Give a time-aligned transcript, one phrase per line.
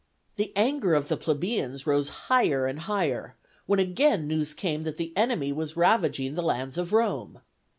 [0.35, 3.35] The anger of the plebeians rose higher and higher,
[3.67, 7.39] when again news came that the enemy was ravaging the lands of Rome.